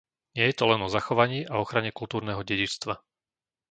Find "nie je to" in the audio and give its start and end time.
0.37-0.65